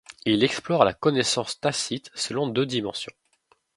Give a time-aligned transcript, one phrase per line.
[0.25, 3.13] Il explore la connaissance tacite selon deux dimensions.